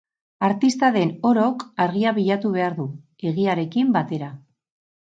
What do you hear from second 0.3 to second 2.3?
Artista den orok argia